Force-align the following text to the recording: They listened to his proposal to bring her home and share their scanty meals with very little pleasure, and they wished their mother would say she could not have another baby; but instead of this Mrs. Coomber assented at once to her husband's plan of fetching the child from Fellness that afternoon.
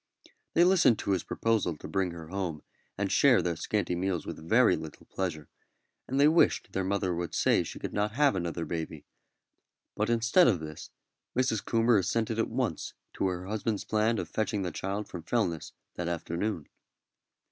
They 0.55 0.63
listened 0.63 0.97
to 0.97 1.11
his 1.11 1.21
proposal 1.21 1.77
to 1.77 1.87
bring 1.87 2.09
her 2.09 2.29
home 2.29 2.63
and 2.97 3.11
share 3.11 3.39
their 3.39 3.55
scanty 3.55 3.93
meals 3.93 4.25
with 4.25 4.49
very 4.49 4.75
little 4.75 5.05
pleasure, 5.05 5.47
and 6.07 6.19
they 6.19 6.27
wished 6.27 6.71
their 6.71 6.83
mother 6.83 7.13
would 7.13 7.35
say 7.35 7.61
she 7.61 7.77
could 7.77 7.93
not 7.93 8.13
have 8.13 8.35
another 8.35 8.65
baby; 8.65 9.05
but 9.95 10.09
instead 10.09 10.47
of 10.47 10.59
this 10.59 10.89
Mrs. 11.37 11.63
Coomber 11.63 11.99
assented 11.99 12.39
at 12.39 12.49
once 12.49 12.95
to 13.13 13.27
her 13.27 13.45
husband's 13.45 13.83
plan 13.85 14.17
of 14.17 14.27
fetching 14.27 14.63
the 14.63 14.71
child 14.71 15.07
from 15.07 15.21
Fellness 15.21 15.71
that 15.97 16.07
afternoon. 16.07 16.67